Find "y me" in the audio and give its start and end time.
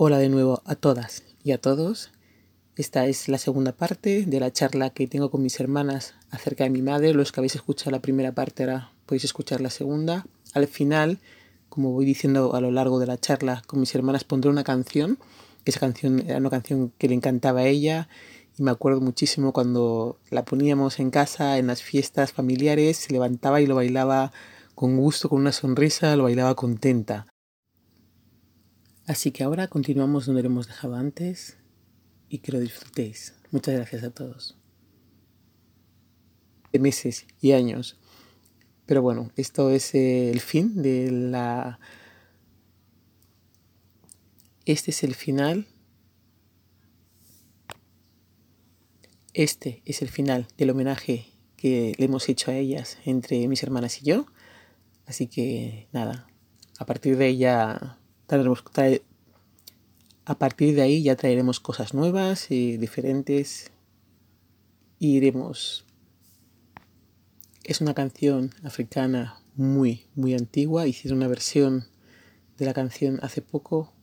18.56-18.70